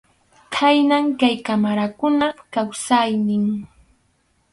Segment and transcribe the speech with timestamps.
[0.53, 3.45] Khaynam kay qamarakunap kawsaynin.